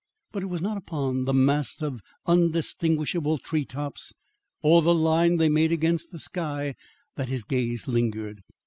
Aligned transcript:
But 0.31 0.41
it 0.41 0.47
was 0.47 0.63
not 0.63 0.77
upon 0.77 1.25
the 1.25 1.31
mass 1.33 1.79
of 1.79 2.01
undistinguishable 2.25 3.37
tree 3.37 3.65
tops 3.65 4.15
or 4.63 4.81
the 4.81 4.95
line 4.95 5.37
they 5.37 5.47
made 5.47 5.71
against 5.71 6.11
the 6.11 6.17
sky 6.17 6.73
that 7.17 7.27
his 7.29 7.43
gaze 7.43 7.87
lingered. 7.87 8.41